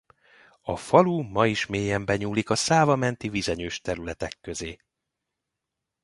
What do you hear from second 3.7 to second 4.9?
területek közé.